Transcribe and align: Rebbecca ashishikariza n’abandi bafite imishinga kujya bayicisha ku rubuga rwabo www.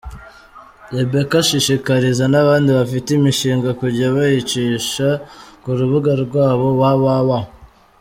Rebbecca 0.95 1.35
ashishikariza 1.43 2.25
n’abandi 2.29 2.69
bafite 2.79 3.09
imishinga 3.13 3.69
kujya 3.79 4.05
bayicisha 4.15 5.07
ku 5.61 5.69
rubuga 5.77 6.11
rwabo 6.23 6.65
www. 6.79 7.29